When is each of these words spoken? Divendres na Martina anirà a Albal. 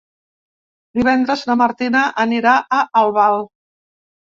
Divendres 1.01 1.45
na 1.51 1.57
Martina 1.65 2.03
anirà 2.27 2.59
a 2.59 2.85
Albal. 3.07 3.51